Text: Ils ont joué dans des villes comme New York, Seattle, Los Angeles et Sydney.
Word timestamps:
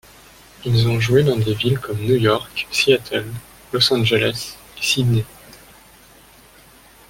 Ils 0.65 0.87
ont 0.87 0.99
joué 0.99 1.21
dans 1.23 1.35
des 1.37 1.53
villes 1.53 1.77
comme 1.77 1.99
New 2.01 2.15
York, 2.15 2.65
Seattle, 2.71 3.23
Los 3.71 3.93
Angeles 3.93 4.55
et 4.75 4.81
Sydney. 4.83 5.23